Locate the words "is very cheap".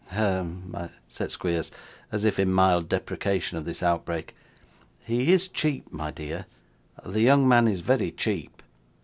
7.67-8.63